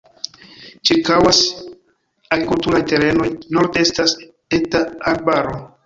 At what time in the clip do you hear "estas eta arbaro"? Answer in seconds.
3.87-5.59